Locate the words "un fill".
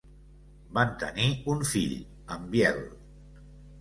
1.55-1.93